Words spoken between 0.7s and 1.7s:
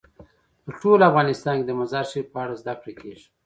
ټول افغانستان کې